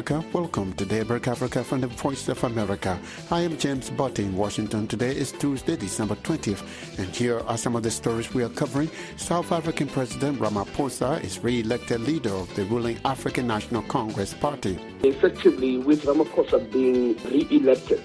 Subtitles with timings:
[0.00, 0.24] Africa.
[0.32, 2.98] Welcome to Daybreak Africa from the Voice of America.
[3.30, 4.88] I am James Butty in Washington.
[4.88, 6.62] Today is Tuesday, December 20th,
[6.98, 8.90] and here are some of the stories we are covering.
[9.18, 14.78] South African President Ramaphosa is re-elected leader of the ruling African National Congress Party.
[15.02, 18.00] Effectively, with Ramaphosa being re-elected,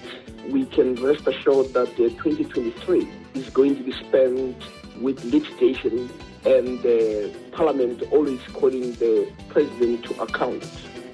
[0.50, 4.54] we can rest assured that uh, 2023 is going to be spent
[5.00, 6.10] with litigation
[6.44, 10.62] and the parliament always calling the president to account.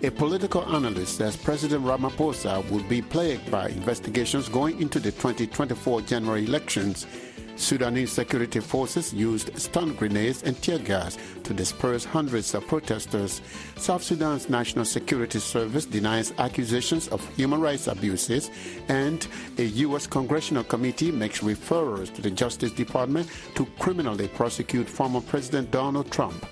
[0.04, 6.00] A political analyst says President Ramaphosa will be plagued by investigations going into the 2024
[6.02, 7.06] general elections.
[7.54, 13.40] Sudanese security forces used stun grenades and tear gas to disperse hundreds of protesters.
[13.76, 18.50] South Sudan's National Security Service denies accusations of human rights abuses,
[18.88, 19.28] and
[19.58, 20.08] a U.S.
[20.08, 26.44] congressional committee makes referrals to the Justice Department to criminally prosecute former President Donald Trump.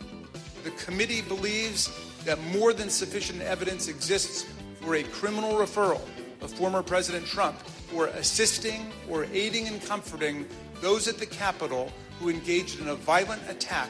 [0.63, 1.91] The committee believes
[2.25, 4.47] that more than sufficient evidence exists
[4.81, 6.01] for a criminal referral
[6.41, 7.59] of former President Trump
[7.93, 10.47] for assisting or aiding and comforting
[10.81, 13.89] those at the Capitol who engaged in a violent attack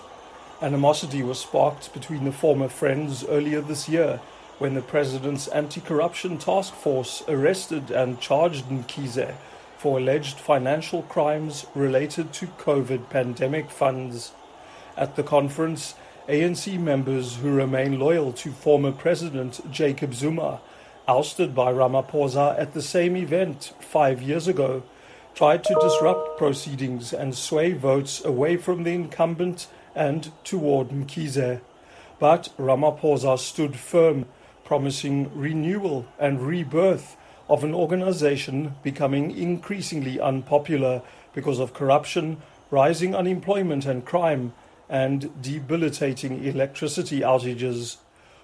[0.61, 4.21] Animosity was sparked between the former friends earlier this year
[4.57, 9.35] when the president's anti-corruption task force arrested and charged Mkhize
[9.77, 14.31] for alleged financial crimes related to COVID pandemic funds.
[14.97, 15.95] At the conference,
[16.27, 20.61] ANC members who remain loyal to former President Jacob Zuma,
[21.07, 24.83] ousted by Ramaphosa at the same event five years ago,
[25.35, 31.59] tried to disrupt proceedings and sway votes away from the incumbent and toward Mkhize.
[32.17, 34.25] But Ramaphosa stood firm
[34.65, 37.15] promising renewal and rebirth
[37.47, 41.01] of an organization becoming increasingly unpopular
[41.33, 44.53] because of corruption, rising unemployment and crime,
[44.89, 47.97] and debilitating electricity outages.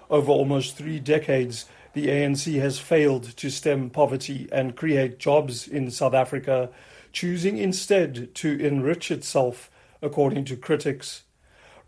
[0.08, 5.90] Over almost three decades, the ANC has failed to stem poverty and create jobs in
[5.90, 6.70] South Africa,
[7.12, 11.22] choosing instead to enrich itself, according to critics.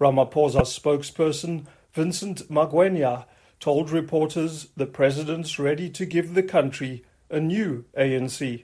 [0.01, 3.27] Ramaphosa's spokesperson, Vincent Magwenya,
[3.65, 8.63] told reporters the president's ready to give the country a new ANC.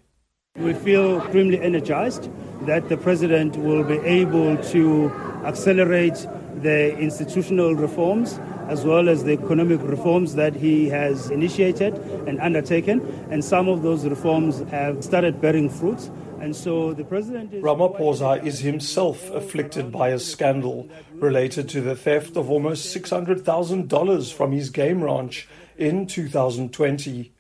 [0.57, 2.29] We feel extremely energized
[2.67, 5.11] that the president will be able to
[5.47, 8.39] accelerate the institutional reforms
[8.71, 11.95] as well as the economic reforms that he has initiated
[12.29, 13.01] and undertaken.
[13.29, 16.09] And some of those reforms have started bearing fruits.
[16.41, 21.97] And so the president is Ramaphosa is himself afflicted by a scandal related to the
[21.97, 27.33] theft of almost $600,000 from his game ranch in 2020.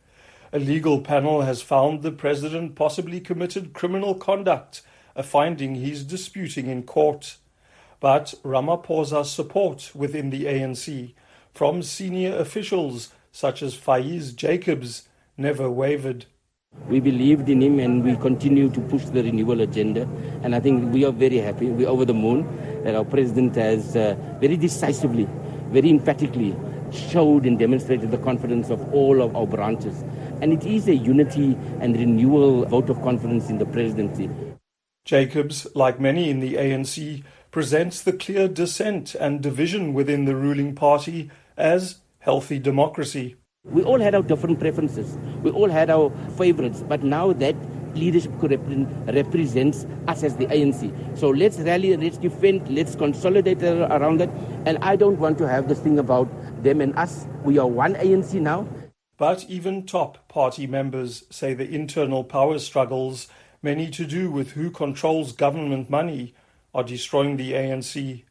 [0.52, 4.82] A legal panel has found the president possibly committed criminal conduct,
[5.14, 7.36] a finding he's disputing in court.
[8.00, 11.12] But Ramaphosa's support within the ANC
[11.52, 16.24] from senior officials such as Faiz Jacobs never wavered.
[16.88, 20.08] We believed in him and we continue to push the renewal agenda.
[20.42, 22.46] And I think we are very happy, we're over the moon
[22.84, 25.28] that our president has uh, very decisively,
[25.68, 26.56] very emphatically
[26.92, 30.02] showed and demonstrated the confidence of all of our branches.
[30.40, 34.30] And it is a unity and renewal vote of confidence in the presidency.
[35.04, 40.74] Jacobs, like many in the ANC, presents the clear dissent and division within the ruling
[40.74, 43.36] party as healthy democracy.
[43.64, 45.18] We all had our different preferences.
[45.42, 46.82] We all had our favorites.
[46.86, 47.56] But now that
[47.94, 51.18] leadership represents us as the ANC.
[51.18, 54.30] So let's rally, let's defend, let's consolidate around that.
[54.64, 56.28] And I don't want to have this thing about
[56.62, 57.26] them and us.
[57.44, 58.66] We are one ANC now.
[59.18, 63.28] But even top party members say the internal power struggles
[63.60, 66.34] many to do with who controls government money,
[66.74, 68.22] are destroying the ANC.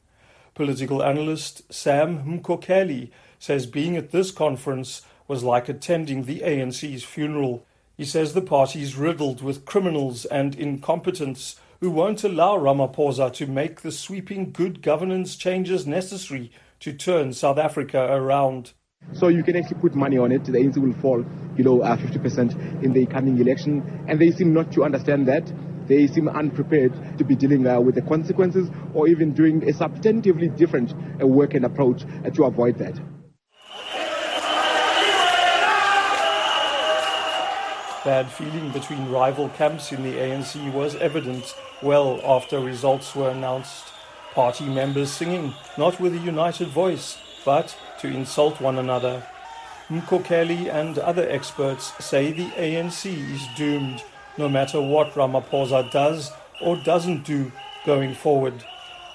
[0.55, 7.65] Political analyst Sam Mkokeli says being at this conference was like attending the ANC's funeral.
[7.95, 13.47] He says the party is riddled with criminals and incompetents who won't allow Ramaphosa to
[13.47, 16.51] make the sweeping good governance changes necessary
[16.81, 18.73] to turn South Africa around.
[19.13, 20.43] So you can actually put money on it.
[20.43, 21.23] The ANC will fall
[21.55, 25.51] below uh, 50% in the coming election, and they seem not to understand that.
[25.89, 30.55] They seem unprepared to be dealing uh, with the consequences or even doing a substantively
[30.55, 32.97] different uh, work and approach uh, to avoid that.
[38.05, 43.85] Bad feeling between rival camps in the ANC was evident well after results were announced.
[44.33, 49.23] Party members singing, not with a united voice, but to insult one another.
[49.89, 54.03] Mkokeli and other experts say the ANC is doomed,
[54.39, 56.31] no matter what Ramaphosa does
[56.61, 57.51] or doesn't do
[57.85, 58.63] going forward.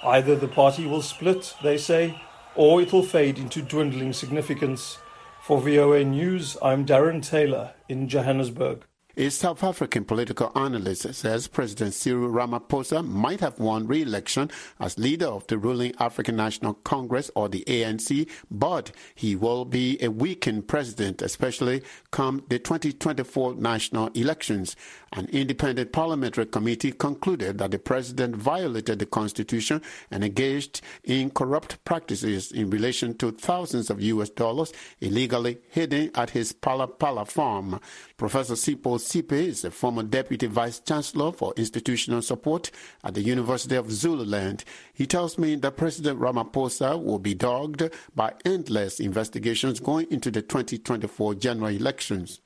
[0.04, 2.20] Either the party will split, they say,
[2.54, 4.98] or it will fade into dwindling significance.
[5.42, 8.84] For VOA News, I'm Darren Taylor in Johannesburg.
[9.16, 14.50] A South African political analyst says President Cyril Ramaphosa might have won re-election
[14.80, 20.02] as leader of the ruling African National Congress or the ANC, but he will be
[20.02, 24.74] a weakened president, especially come the 2024 national elections.
[25.12, 29.80] An independent parliamentary committee concluded that the president violated the constitution
[30.10, 36.30] and engaged in corrupt practices in relation to thousands of US dollars illegally hidden at
[36.30, 37.78] his Phala farm.
[38.16, 42.70] Professor Sipho Seepe is a former deputy vice chancellor for institutional support
[43.04, 44.64] at the University of Zululand.
[44.92, 47.82] He tells me that President Ramaphosa will be dogged
[48.14, 52.40] by endless investigations going into the 2024 general elections.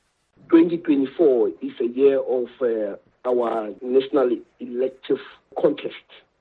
[0.51, 2.97] 2024 is a year of uh,
[3.29, 5.21] our national elective
[5.61, 5.95] contest.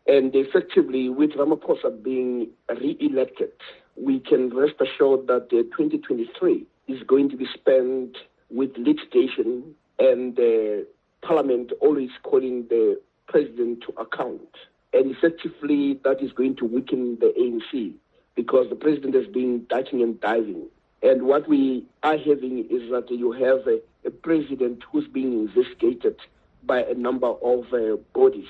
[0.08, 3.52] And effectively, with Ramaphosa being re-elected,
[3.96, 8.18] we can rest assured that uh, 2023 is going to be spent
[8.50, 10.88] with litigation and the
[11.22, 14.50] parliament always calling the president to account.
[14.94, 17.94] And effectively, that is going to weaken the ANC
[18.36, 20.68] because the president has been ducking and diving.
[21.04, 26.16] And what we are having is that you have a, a president who's being investigated
[26.64, 28.48] by a number of uh, bodies,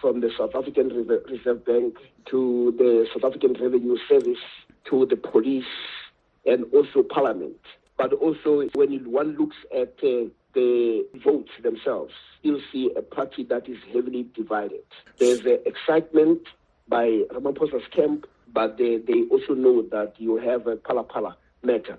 [0.00, 1.96] from the South African Reserve Bank
[2.26, 4.38] to the South African Revenue Service
[4.90, 5.64] to the police
[6.46, 7.56] and also Parliament.
[7.96, 12.12] But also, when one looks at uh, the votes themselves,
[12.42, 14.84] you'll see a party that is heavily divided.
[15.18, 16.40] There's uh, excitement
[16.88, 21.98] by Ramaphosa's camp, but they, they also know that you have a Phala matter.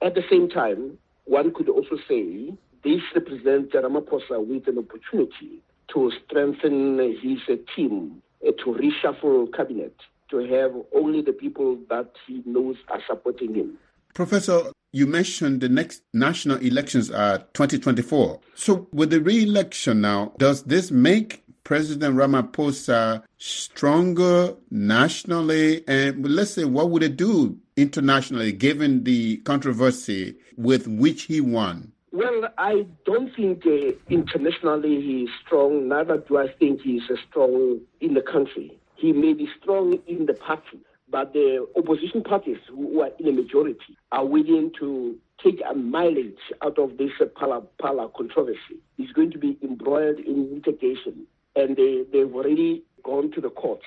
[0.00, 2.52] At the same time, one could also say
[2.84, 5.60] this represents Ramaphosa with an opportunity
[5.92, 9.94] to strengthen his team, uh, to reshuffle cabinet,
[10.30, 13.78] to have only the people that he knows are supporting him.
[14.14, 18.40] Professor, you mentioned the next national elections are 2024.
[18.54, 25.86] So, with the re election now, does this make President Ramaphosa stronger nationally?
[25.86, 31.92] And let's say, what would it do internationally given the controversy with which he won?
[32.10, 37.18] Well, I don't think uh, internationally he is strong, neither do I think he is
[37.28, 38.78] strong in the country.
[38.96, 43.32] He may be strong in the party, but the opposition parties who are in a
[43.32, 48.80] majority are willing to take a mileage out of this Phala Phala controversy.
[48.98, 53.84] It's going to be embroiled in litigation, and they, they've already gone to the courts.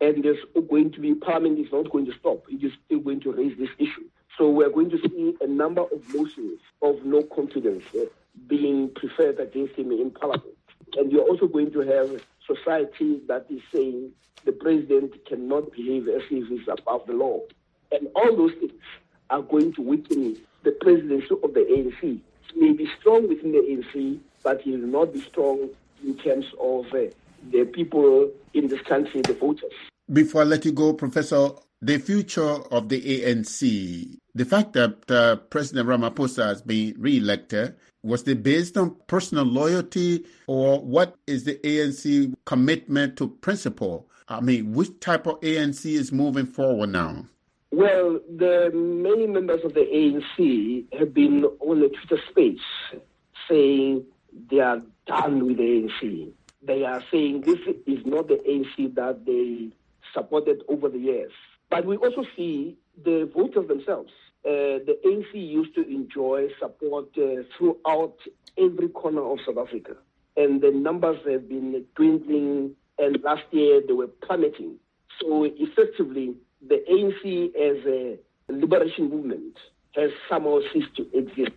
[0.00, 2.44] And there's going to be, Parliament is not going to stop.
[2.48, 4.08] It is still going to raise this issue.
[4.38, 8.04] So we're going to see a number of motions of no confidence uh,
[8.46, 10.56] being preferred against him in Parliament.
[10.96, 14.10] And you're also going to have society that is saying
[14.44, 17.40] the president cannot behave as if he's above the law.
[17.92, 18.72] And all those things
[19.28, 22.00] are going to weaken the presidency of the ANC.
[22.00, 25.68] He may be strong within the ANC, but he will not be strong
[26.04, 27.06] in terms of uh,
[27.50, 29.72] the people in this country, the voters.
[30.12, 31.50] Before I let you go, Professor,
[31.82, 38.26] the future of the ANC, the fact that uh, President Ramaphosa has been re-elected, was
[38.28, 44.08] it based on personal loyalty or what is the ANC commitment to principle?
[44.28, 47.26] I mean, which type of ANC is moving forward now?
[47.72, 52.58] Well, the many members of the ANC have been on the Twitter space
[53.48, 54.04] saying
[54.50, 56.32] they are done with the ANC.
[56.62, 59.70] They are saying this is not the ANC that they
[60.12, 61.32] supported over the years.
[61.70, 64.10] But we also see the voters themselves.
[64.44, 68.16] Uh, the ANC used to enjoy support uh, throughout
[68.58, 69.96] every corner of South Africa.
[70.36, 74.76] and the numbers have been dwindling, and last year they were plummeting.
[75.20, 76.34] So effectively,
[76.66, 78.18] the ANC as a
[78.52, 79.56] liberation movement
[79.94, 81.56] has somehow ceased to exist.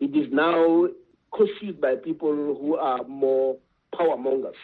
[0.00, 0.88] It is now
[1.34, 3.56] constituted by people who are more
[3.96, 4.56] power mongers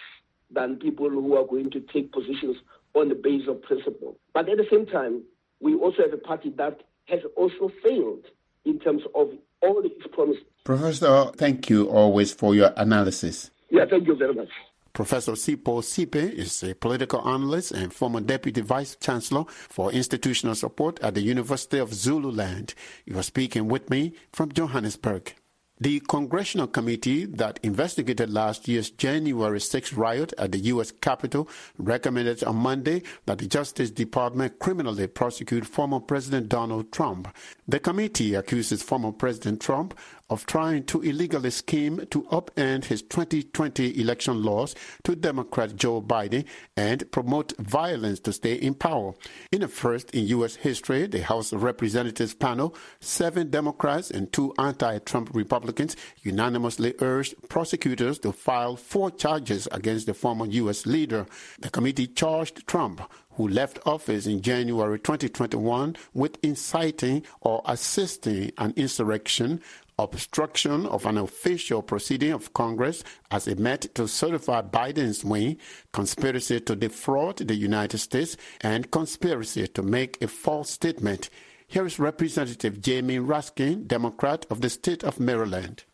[0.51, 2.57] than people who are going to take positions
[2.95, 4.17] on the basis of principle.
[4.33, 5.23] But at the same time,
[5.61, 8.25] we also have a party that has also failed
[8.65, 9.31] in terms of
[9.63, 10.43] all its promises.
[10.65, 13.51] Professor, thank you always for your analysis.
[13.71, 14.49] Yeah, thank you very much.
[14.93, 21.01] Professor Sipho Seepe is a political analyst and former deputy vice chancellor for institutional support
[21.01, 22.75] at the University of Zululand.
[23.05, 25.35] You are speaking with me from Johannesburg.
[25.81, 30.93] The congressional committee that investigated last year's January 6 riot at the U.S.
[30.93, 37.27] Capitol recommended on Monday that the Justice Department criminally prosecute former President Donald Trump.
[37.67, 39.99] The committee accuses former President Trump
[40.31, 46.45] of trying to illegally scheme to upend his 2020 election loss to Democrat Joe Biden
[46.77, 49.13] and promote violence to stay in power.
[49.53, 50.57] In a first in U.S.
[50.57, 58.19] history, the House of Representatives panel, seven Democrats and two anti-Trump Republicans unanimously urged prosecutors
[58.21, 60.87] to file four charges against the former U.S.
[60.87, 61.27] leader.
[61.61, 63.03] The committee charged Trump
[63.37, 69.61] who left office in January 2021 with inciting or assisting an insurrection,
[69.99, 75.59] obstruction of an official proceeding of Congress as it met to certify Biden's win,
[75.93, 81.31] conspiracy to defraud the United States, and conspiracy to make a false statement.
[81.67, 85.85] Here is Representative Jamie Raskin, Democrat of the state of Maryland.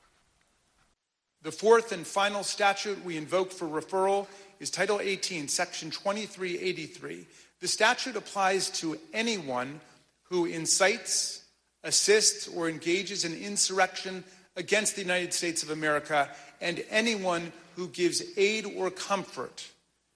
[1.43, 4.27] The fourth and final statute we invoke for referral
[4.59, 7.27] is Title 18, Section 2383.
[7.61, 9.81] The statute applies to anyone
[10.25, 11.45] who incites,
[11.85, 14.25] assists, or engages in insurrection
[14.57, 16.29] against the United States of America
[16.61, 19.67] and anyone who gives aid or comfort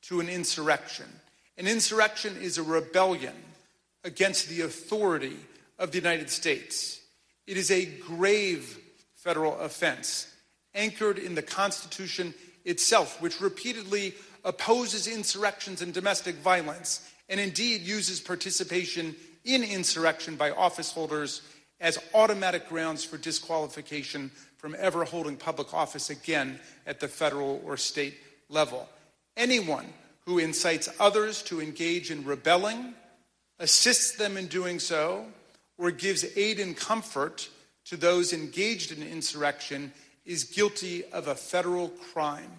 [0.02, 1.06] to an insurrection.
[1.56, 3.34] An insurrection is a rebellion
[4.02, 5.36] against the authority
[5.78, 7.00] of the United States.
[7.46, 8.78] It is a grave
[9.14, 10.30] federal offense
[10.74, 18.20] anchored in the Constitution itself, which repeatedly opposes insurrections and domestic violence, and indeed uses
[18.20, 21.42] participation in insurrection by office holders
[21.84, 27.76] as automatic grounds for disqualification from ever holding public office again at the federal or
[27.76, 28.14] state
[28.48, 28.88] level.
[29.36, 29.84] Anyone
[30.24, 32.94] who incites others to engage in rebelling,
[33.58, 35.26] assists them in doing so,
[35.76, 37.50] or gives aid and comfort
[37.84, 39.92] to those engaged in insurrection
[40.24, 42.50] is guilty of a federal crime.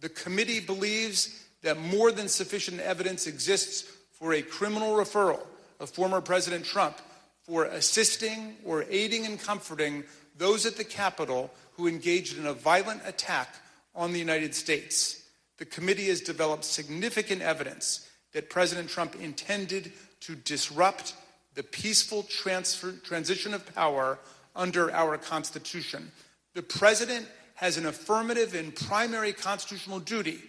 [0.00, 5.42] The committee believes that more than sufficient evidence exists for a criminal referral
[5.80, 6.98] of former President Trump
[7.44, 10.02] for assisting or aiding and comforting
[10.36, 13.54] those at the Capitol who engaged in a violent attack
[13.94, 15.22] on the United States.
[15.58, 21.14] The committee has developed significant evidence that President Trump intended to disrupt
[21.54, 24.18] the peaceful transfer, transition of power
[24.56, 26.10] under our Constitution.
[26.54, 30.40] The president has an affirmative and primary constitutional duty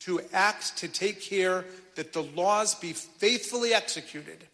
[0.00, 1.64] to act to take care
[1.96, 4.44] that the laws be faithfully executed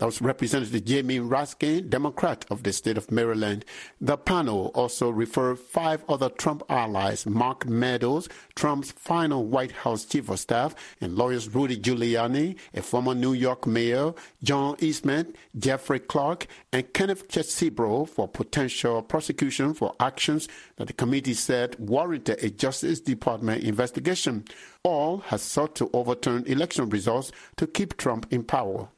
[0.00, 3.66] that was Representative Jamie Raskin, Democrat of the state of Maryland.
[4.00, 10.30] The panel also referred five other Trump allies, Mark Meadows, Trump's final White House chief
[10.30, 16.46] of staff, and lawyers Rudy Giuliani, a former New York mayor, John Eastman, Jeffrey Clark,
[16.72, 23.00] and Kenneth Chesebro for potential prosecution for actions that the committee said warranted a Justice
[23.00, 24.46] Department investigation.
[24.82, 28.88] All has sought to overturn election results to keep Trump in power.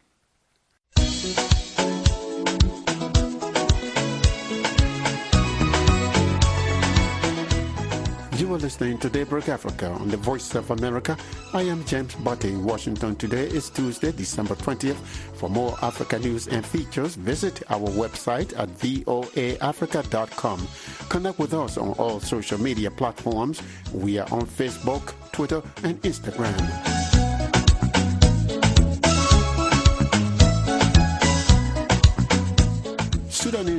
[8.43, 11.17] You are listening to Daybreak Africa on the Voice of America.
[11.55, 13.17] I am James Butty in Washington.
[13.17, 14.99] Today is Tuesday, December 20th.
[15.37, 20.69] For more Africa news and features, visit our website at voaafrica.com.
[21.09, 23.63] Connect with us on all social media platforms.
[23.95, 26.92] We are on Facebook, Twitter, and Instagram.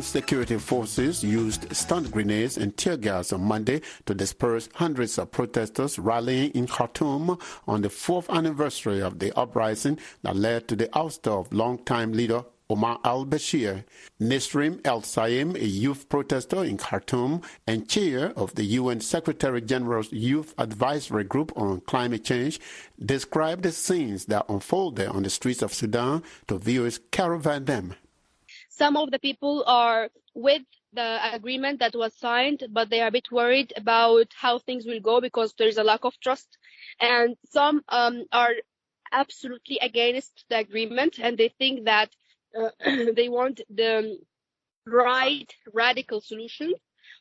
[0.04, 5.98] Security forces used stun grenades and tear gas on Monday to disperse hundreds of protesters
[5.98, 11.32] rallying in Khartoum on the fourth anniversary of the uprising that led to the ouster
[11.32, 13.86] of longtime leader Omar al-Bashir.
[14.20, 21.24] Nisreen Elsaim, a youth protester in Khartoum and chair of the UN Secretary-General's Youth Advisory
[21.24, 22.60] Group on Climate Change,
[23.04, 27.96] described the scenes that unfolded on the streets of Sudan to VOA's Caravan Them.
[28.76, 30.64] Some of the people are with
[30.94, 35.00] the agreement that was signed, but they are a bit worried about how things will
[35.00, 36.58] go because there is a lack of trust.
[37.00, 38.54] And some um, are
[39.12, 42.10] absolutely against the agreement and they think that
[42.60, 42.70] uh,
[43.16, 44.18] they want the
[44.88, 46.74] right radical solution,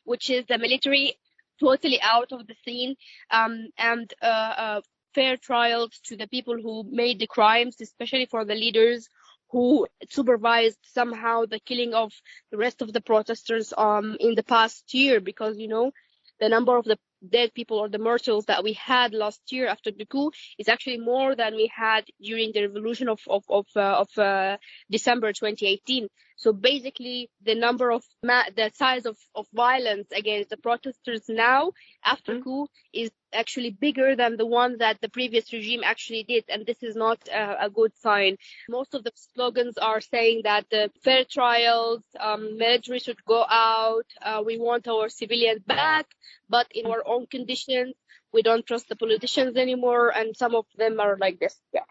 [0.05, 1.19] which is the military
[1.59, 2.95] totally out of the scene
[3.29, 4.81] um, and uh, uh,
[5.13, 9.07] fair trials to the people who made the crimes, especially for the leaders
[9.53, 12.11] who supervised somehow the killing of
[12.51, 15.91] the rest of the protesters um, in the past year because you know
[16.39, 16.97] the number of the
[17.29, 20.97] dead people or the mortals that we had last year after the coup is actually
[20.97, 24.57] more than we had during the revolution of of of, uh, of uh,
[24.89, 26.07] December 2018.
[26.35, 31.73] So basically, the number of ma- the size of, of violence against the protesters now
[32.03, 32.43] after mm-hmm.
[32.43, 36.81] coup is actually bigger than the one that the previous regime actually did, and this
[36.83, 38.37] is not a, a good sign.
[38.69, 44.05] Most of the slogans are saying that the fair trials, um, military should go out,
[44.21, 46.07] uh, we want our civilians back,
[46.49, 47.95] but in our own conditions.
[48.31, 51.55] We don't trust the politicians anymore, and some of them are like this.
[51.71, 51.85] Yeah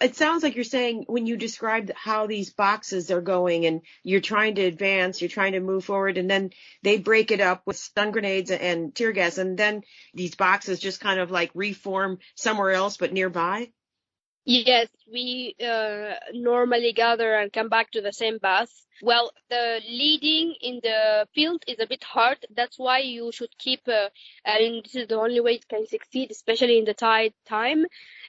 [0.00, 4.20] it sounds like you're saying when you described how these boxes are going and you're
[4.20, 6.50] trying to advance, you're trying to move forward, and then
[6.82, 9.82] they break it up with stun grenades and tear gas, and then
[10.14, 13.70] these boxes just kind of like reform somewhere else but nearby?
[14.48, 18.70] Yes, we uh, normally gather and come back to the same bus.
[19.02, 22.38] Well, the leading in the field is a bit hard.
[22.54, 24.08] That's why you should keep, uh,
[24.44, 27.86] and this is the only way it can succeed, especially in the tight time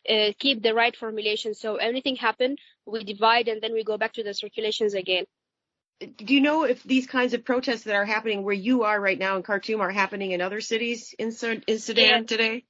[0.09, 1.53] uh, keep the right formulation.
[1.53, 5.25] So anything happen, we divide and then we go back to the circulations again.
[5.99, 9.17] Do you know if these kinds of protests that are happening where you are right
[9.17, 11.27] now in Khartoum are happening in other cities in,
[11.67, 12.23] in Sudan yeah.
[12.23, 12.65] today?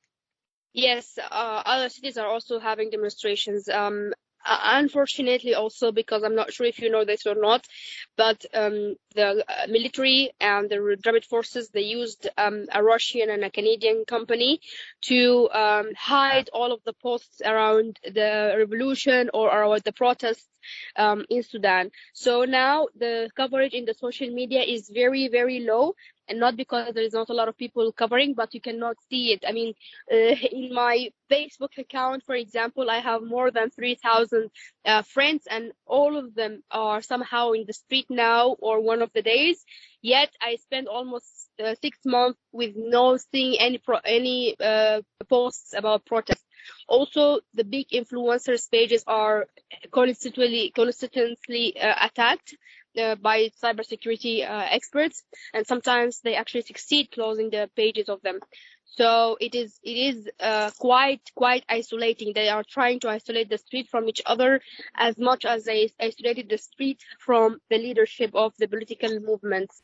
[0.74, 3.68] Yes, uh, other cities are also having demonstrations.
[3.68, 4.14] Um,
[4.46, 7.68] uh, unfortunately also because I'm not sure if you know this or not,
[8.16, 13.44] but um, the uh, military and the Rapid forces they used um, a Russian and
[13.44, 14.62] a Canadian company
[15.02, 20.48] to um, hide all of the posts around the revolution or around the protests
[20.96, 21.92] um, in Sudan.
[22.14, 25.96] So now the coverage in the social media is very, very low
[26.28, 29.34] and not because there is not a lot of people covering, but you cannot see
[29.34, 29.44] it.
[29.48, 29.74] I mean,
[30.12, 30.16] uh,
[30.52, 34.50] in my Facebook account, for example, I have more than 3,000
[34.86, 39.12] uh, friends, and all of them are somehow in the street now or one of
[39.14, 39.64] the days.
[40.02, 45.74] Yet I spent almost uh, six months with no seeing any pro- any uh, posts
[45.74, 46.44] about protests.
[46.88, 49.48] Also, the big influencers pages are
[49.92, 52.56] constantly constantly uh, attacked
[52.98, 58.40] uh, by cybersecurity uh, experts, and sometimes they actually succeed closing the pages of them.
[58.86, 62.34] So it is it is uh, quite quite isolating.
[62.34, 64.62] They are trying to isolate the street from each other
[64.96, 69.84] as much as they isolated the street from the leadership of the political movements.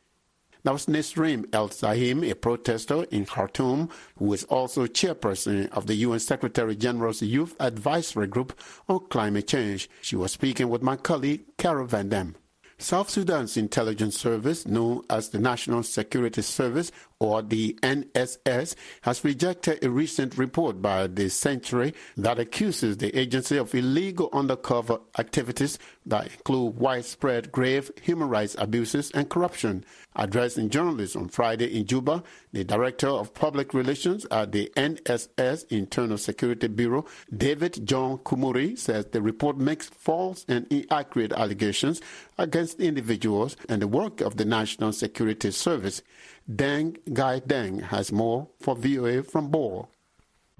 [0.64, 6.20] That was Nisreen Elsaim, a protester in Khartoum, who is also chairperson of the UN
[6.20, 9.90] Secretary General's Youth Advisory Group on Climate Change.
[10.00, 12.34] She was speaking with my colleague, Carol Van Dam.
[12.78, 19.82] South Sudan's intelligence service, known as the National Security Service or the NSS, has rejected
[19.84, 26.26] a recent report by the Sentry that accuses the agency of illegal undercover activities that
[26.26, 29.84] include widespread grave human rights abuses and corruption.
[30.16, 32.22] Addressing journalists on Friday in Juba,
[32.52, 37.04] the Director of Public Relations at the NSS Internal Security Bureau,
[37.36, 42.00] David John Kumuri, says the report makes false and inaccurate allegations
[42.38, 46.02] against individuals and the work of the National Security Service.
[46.50, 49.88] Deng Gai Deng has more for VOA from Bor.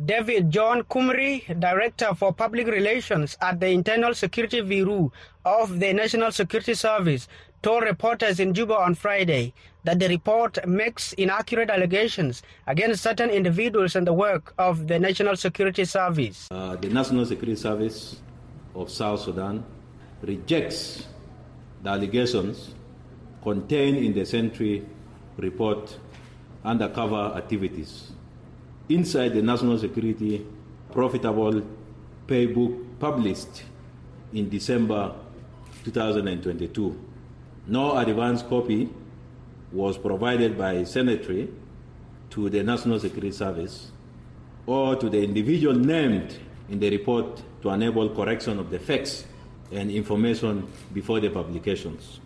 [0.02, 5.12] David John Kumri, Director for Public Relations at the Internal Security Bureau
[5.44, 7.28] of the National Security Service,
[7.62, 9.52] told reporters in Juba on Friday
[9.84, 15.36] that the report makes inaccurate allegations against certain individuals and the work of the National
[15.36, 16.48] Security Service.
[16.50, 18.20] Uh, the National Security Service
[18.74, 19.62] of South Sudan
[20.22, 21.06] rejects
[21.82, 22.74] the allegations
[23.42, 24.86] contained in the Sentry
[25.36, 25.98] report
[26.64, 28.10] undercover activities.
[28.88, 30.46] Inside the national security
[30.92, 31.62] profitable
[32.26, 33.64] paybook published
[34.32, 35.14] in December
[35.84, 36.98] 2022.
[37.66, 38.88] No advance copy
[39.72, 41.48] was provided by Secretary
[42.30, 43.90] to the National Security Service
[44.66, 49.24] or to the individual named in the report to enable correction of the facts
[49.72, 52.20] and information before the publications.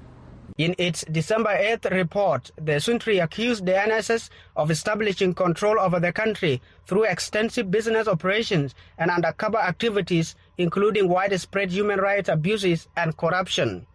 [0.56, 6.12] In its December 8th report, the Sentry accused the NSS of establishing control over the
[6.12, 13.86] country through extensive business operations and undercover activities, including widespread human rights abuses and corruption.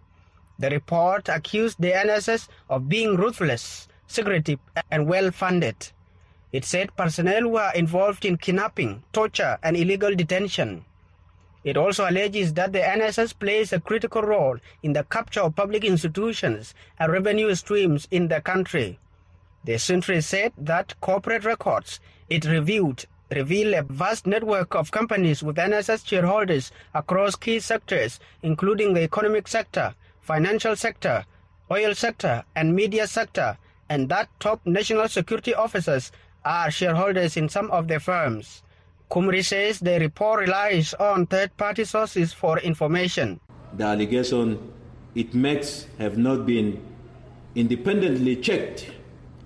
[0.59, 4.59] The report accused the NSS of being ruthless, secretive,
[4.91, 5.91] and well funded.
[6.51, 10.85] It said personnel were involved in kidnapping, torture, and illegal detention.
[11.63, 15.85] It also alleges that the NSS plays a critical role in the capture of public
[15.85, 18.99] institutions and revenue streams in the country.
[19.63, 25.55] The Sentry said that corporate records it reviewed reveal a vast network of companies with
[25.55, 31.25] NSS shareholders across key sectors, including the economic sector, financial sector,
[31.71, 33.57] oil sector, and media sector,
[33.89, 36.11] and that top national security officers
[36.45, 38.63] are shareholders in some of the firms.
[39.13, 43.39] Kumri says the report relies on third-party sources for information.
[43.77, 44.57] The allegation
[45.13, 46.81] it makes have not been
[47.53, 48.89] independently checked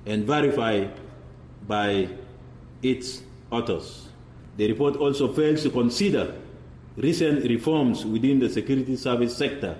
[0.06, 0.93] and verified
[1.67, 2.08] by
[2.82, 4.08] its authors.
[4.56, 6.34] The report also fails to consider
[6.95, 9.75] recent reforms within the security service sector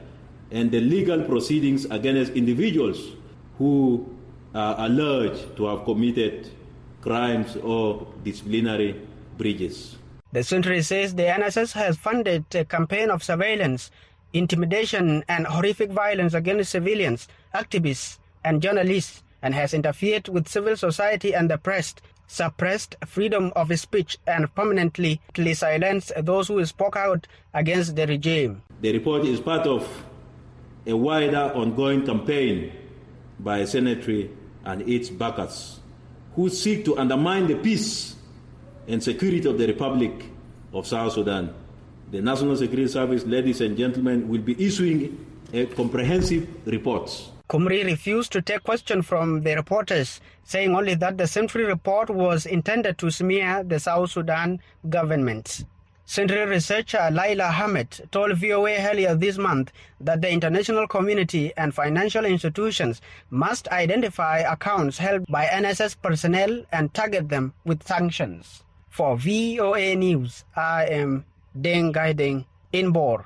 [0.52, 3.00] and the legal proceedings against individuals
[3.58, 4.06] who
[4.54, 6.52] are alleged to have committed
[7.00, 9.00] crimes or disciplinary
[9.38, 9.97] breaches.
[10.32, 13.91] The Sentry says the NSS has funded a campaign of surveillance,
[14.34, 21.34] intimidation, and horrific violence against civilians, activists, and journalists, and has interfered with civil society
[21.34, 21.95] and the press,
[22.28, 25.21] suppressed freedom of speech, and permanently
[25.54, 28.62] silenced those who spoke out against the regime.
[28.82, 29.88] The report is part of
[30.86, 32.73] a wider ongoing campaign
[33.39, 34.30] by Sentry
[34.65, 35.80] and its backers
[36.36, 38.17] who seek to undermine the peace
[38.88, 40.12] and security of the Republic
[40.73, 41.54] of South Sudan.
[42.12, 47.10] The National Security Service, ladies and gentlemen, will be issuing a comprehensive report.
[47.50, 52.45] Kumri refused to take question from the reporters, saying only that the Sentry report was
[52.45, 55.65] intended to smear the South Sudan government.
[56.06, 62.23] Sentry researcher Laila Ahmed told VOA earlier this month that the international community and financial
[62.23, 68.63] institutions must identify accounts held by NSS personnel and target them with sanctions.
[68.98, 71.24] For VOA News, I am
[71.56, 73.26] Deng Gaideng in Bor.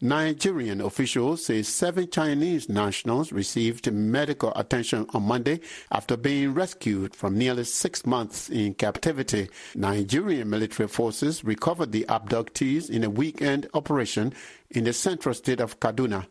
[0.00, 5.60] Nigerian officials say seven Chinese nationals received medical attention on Monday
[5.92, 9.48] after being rescued from nearly six months in captivity.
[9.76, 14.32] Nigerian military forces recovered the abductees in a weekend operation
[14.70, 16.26] in the central state of Kaduna.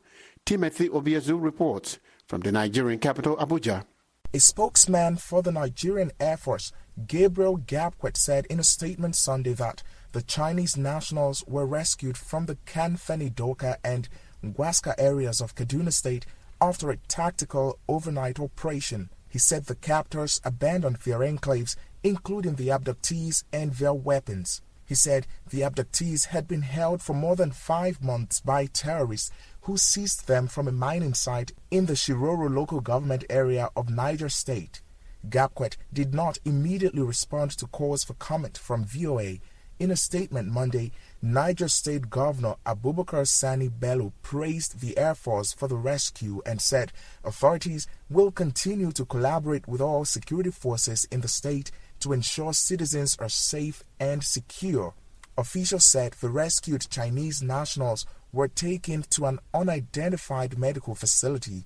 [0.45, 3.85] Timothy Obiezu reports from the Nigerian capital, Abuja.
[4.33, 6.71] A spokesman for the Nigerian Air Force,
[7.07, 12.57] Gabriel Gabkwet, said in a statement Sunday that the Chinese nationals were rescued from the
[12.65, 14.09] Kanfeni Doka and
[14.43, 16.25] Ngwaska areas of Kaduna State
[16.59, 19.09] after a tactical overnight operation.
[19.29, 24.61] He said the captors abandoned their enclaves, including the abductees and their weapons.
[24.85, 29.77] He said the abductees had been held for more than five months by terrorists who
[29.77, 34.81] seized them from a mining site in the Shiroro local government area of Niger State.
[35.29, 39.37] Gabkwet did not immediately respond to calls for comment from VOA.
[39.79, 45.67] In a statement Monday, Niger State Governor Abubakar Sani Bello praised the Air Force for
[45.67, 46.91] the rescue and said
[47.23, 53.17] authorities will continue to collaborate with all security forces in the state to ensure citizens
[53.19, 54.93] are safe and secure.
[55.37, 61.65] Officials said the rescued Chinese nationals were taken to an unidentified medical facility.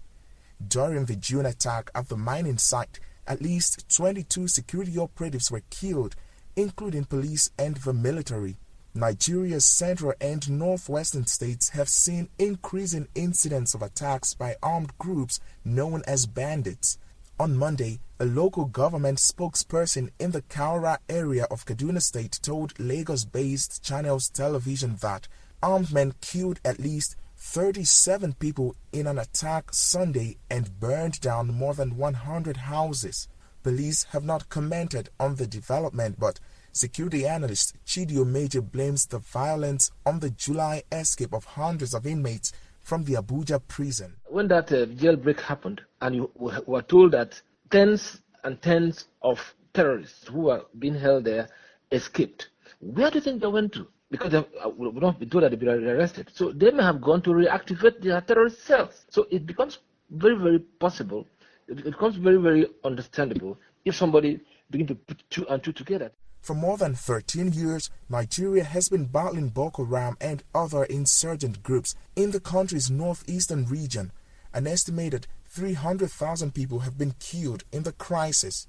[0.65, 6.16] During the June attack at the mining site, at least 22 security operatives were killed
[6.56, 8.58] including police and the military.
[8.94, 16.02] Nigeria's central and northwestern states have seen increasing incidents of attacks by armed groups known
[16.08, 16.98] as bandits.
[17.38, 23.26] On Monday, a local government spokesperson in the Kaura area of Kaduna State told Lagos
[23.26, 25.28] based Channels Television that
[25.62, 31.74] armed men killed at least 37 people in an attack Sunday and burned down more
[31.76, 33.30] than 100 houses.
[33.64, 36.40] Police have not commented on the development, but
[36.74, 42.52] security analyst Chidio Major blames the violence on the July escape of hundreds of inmates
[42.82, 44.16] from the Abuja prison.
[44.26, 49.40] When that uh, jailbreak happened, and you were told that tens and tens of
[49.74, 51.48] terrorists who were being held there
[51.92, 52.50] escaped,
[52.82, 53.88] where do you think they went to?
[54.17, 56.30] Because they uh, would not be told that they'd be arrested.
[56.34, 59.06] So they may have gone to reactivate their terrorist cells.
[59.10, 61.25] So it becomes very, very possible
[61.67, 66.12] it becomes very, very understandable if somebody begin to put two and two together.
[66.41, 71.95] For more than 13 years, Nigeria has been battling Boko Haram and other insurgent groups
[72.15, 74.12] in the country's northeastern region.
[74.54, 78.67] An estimated 300,000 people have been killed in the crisis.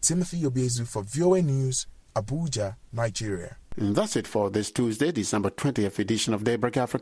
[0.00, 3.56] Timothy Obiezu for VOA News, Abuja, Nigeria.
[3.76, 7.00] And that's it for this Tuesday, December 20th edition of Daybreak Africa.